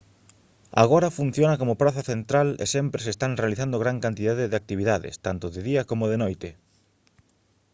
[0.83, 5.45] agora funciona como praza central e sempre se están realizando gran cantidade de actividades tanto
[5.53, 6.49] de día coma de noite